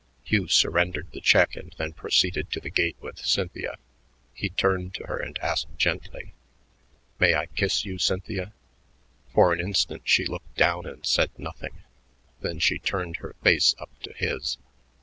Hugh 0.23 0.47
surrendered 0.47 1.11
the 1.11 1.21
check 1.21 1.55
and 1.55 1.75
then 1.77 1.93
proceeded 1.93 2.49
to 2.49 2.59
the 2.59 2.71
gate 2.71 2.95
with 3.01 3.19
Cynthia. 3.19 3.75
He 4.33 4.49
turned 4.49 4.95
to 4.95 5.05
her 5.05 5.17
and 5.17 5.37
asked 5.43 5.77
gently, 5.77 6.33
"May 7.19 7.35
I 7.35 7.45
kiss 7.45 7.85
you, 7.85 7.99
Cynthia?" 7.99 8.51
For 9.31 9.53
an 9.53 9.59
instant 9.59 10.01
she 10.05 10.25
looked 10.25 10.55
down 10.55 10.87
and 10.87 11.05
said 11.05 11.29
nothing; 11.37 11.83
then 12.39 12.57
she 12.57 12.79
turned 12.79 13.17
her 13.17 13.35
face 13.43 13.75
up 13.77 13.91
to 13.99 14.11
his. 14.13 14.57